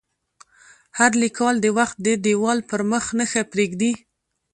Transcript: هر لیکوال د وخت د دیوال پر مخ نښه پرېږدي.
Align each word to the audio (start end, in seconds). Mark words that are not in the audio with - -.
هر 0.97 1.11
لیکوال 1.23 1.55
د 1.61 1.67
وخت 1.77 1.97
د 2.07 2.09
دیوال 2.25 2.59
پر 2.69 2.81
مخ 2.91 3.05
نښه 3.19 3.41
پرېږدي. 3.51 3.91